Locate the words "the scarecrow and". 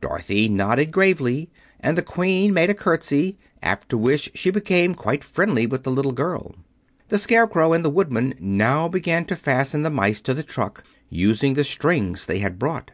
7.08-7.84